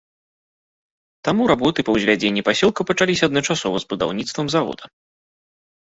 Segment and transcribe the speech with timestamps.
[1.27, 4.83] Таму работы па ўзвядзенні пасёлка пачаліся адначасова з будаўніцтвам завода.